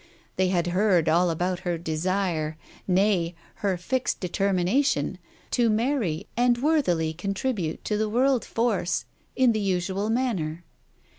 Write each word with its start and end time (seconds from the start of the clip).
They 0.35 0.47
had 0.47 0.65
heard 0.65 1.07
all 1.07 1.29
about 1.29 1.59
her 1.59 1.77
desire, 1.77 2.57
nay, 2.87 3.35
her 3.57 3.77
fixed 3.77 4.19
determination, 4.19 5.19
to 5.51 5.69
marry 5.69 6.25
and 6.35 6.57
worthily 6.57 7.13
contribute 7.13 7.85
to 7.85 7.97
the 7.97 8.09
World 8.09 8.43
Force, 8.43 9.05
in 9.35 9.51
the 9.51 9.59
usual 9.59 10.09
manner. 10.09 10.63